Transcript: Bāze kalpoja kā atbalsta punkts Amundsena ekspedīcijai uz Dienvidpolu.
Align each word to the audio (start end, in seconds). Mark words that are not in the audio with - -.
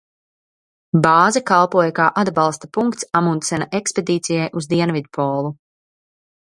Bāze 1.07 1.41
kalpoja 1.49 1.93
kā 1.99 2.07
atbalsta 2.23 2.71
punkts 2.79 3.07
Amundsena 3.21 3.71
ekspedīcijai 3.83 4.53
uz 4.63 4.71
Dienvidpolu. 4.75 5.57